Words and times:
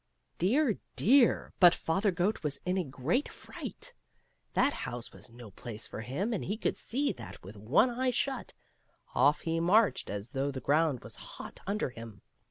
Dear, 0.39 0.79
dear! 0.95 1.53
but 1.59 1.75
Father 1.75 2.09
Goat 2.09 2.41
was 2.41 2.57
in 2.65 2.75
a 2.75 2.83
great 2.83 3.29
fright; 3.29 3.93
that 4.53 4.73
house 4.73 5.13
was 5.13 5.29
no 5.29 5.51
place 5.51 5.85
for 5.85 6.01
him, 6.01 6.33
and 6.33 6.43
he 6.43 6.57
could 6.57 6.75
see 6.75 7.11
that 7.11 7.43
with 7.43 7.55
one 7.55 7.91
eye 7.91 8.09
shut; 8.09 8.51
off 9.13 9.41
he 9.41 9.59
marched, 9.59 10.09
as 10.09 10.31
though 10.31 10.49
the 10.49 10.59
ground 10.59 11.01
was 11.03 11.15
hot 11.17 11.59
under 11.67 11.91
him. 11.91 12.23